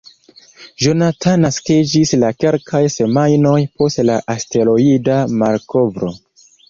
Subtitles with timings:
[0.85, 6.11] Jonathan naskiĝis la kelkaj semajnoj post la asteroida malkovro.